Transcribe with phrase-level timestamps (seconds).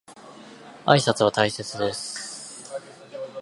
[0.87, 2.71] 挨拶は大切です。